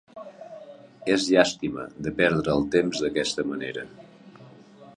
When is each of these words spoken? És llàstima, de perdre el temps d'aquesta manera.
És 1.15 1.27
llàstima, 1.33 1.85
de 2.07 2.13
perdre 2.21 2.55
el 2.55 2.65
temps 2.77 3.03
d'aquesta 3.05 3.47
manera. 3.51 3.85